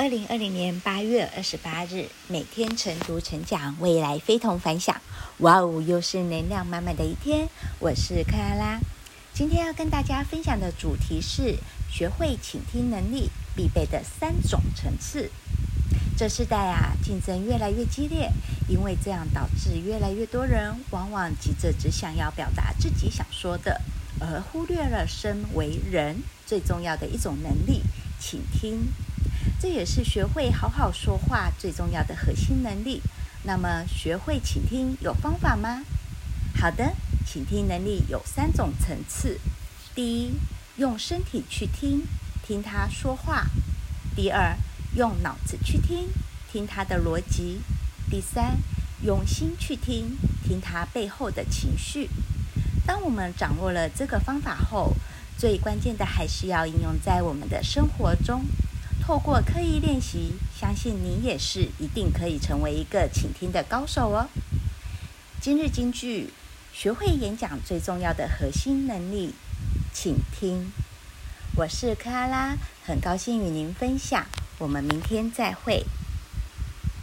[0.00, 4.98] 二零二零年八月二十八日，每天晨读晨讲，未来非同凡响。
[5.40, 7.46] 哇哦，又是能量满满的一天。
[7.78, 8.80] 我是克拉拉，
[9.34, 11.58] 今天要跟大家分享的主题是
[11.90, 15.30] 学会倾听能力必备的三种层次。
[16.16, 18.32] 这世代啊，竞争越来越激烈，
[18.70, 23.82] 因为这样导致越来越多人往往急着只想要表达自己想说的，
[24.18, 27.82] 而忽略了身为人最重要的一种能力——
[28.18, 28.88] 倾听。
[29.60, 33.02] 这也是学会好好说话最重要的核心能力。
[33.42, 35.84] 那么，学会倾听有方法吗？
[36.58, 36.94] 好的，
[37.26, 39.38] 倾听能力有三种层次。
[39.94, 40.32] 第一，
[40.76, 42.06] 用身体去听，
[42.42, 43.44] 听他说话；
[44.16, 44.56] 第二，
[44.94, 46.08] 用脑子去听，
[46.50, 47.60] 听他的逻辑；
[48.10, 48.56] 第三，
[49.02, 52.08] 用心去听，听他背后的情绪。
[52.86, 54.94] 当我们掌握了这个方法后，
[55.36, 58.46] 最关键的还是要应用在我们的生活中。
[59.00, 64.28] 透过刻意练习，相信你也是一定可以成为一个倾听的高手哦。
[65.40, 66.30] 今日金句：
[66.72, 69.34] 学会演讲最重要的核心能力，
[69.92, 70.70] 倾听。
[71.56, 74.24] 我是克拉拉，很高兴与您分享。
[74.58, 75.84] 我们明天再会。